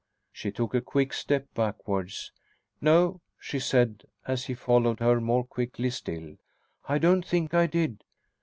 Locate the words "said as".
3.59-4.45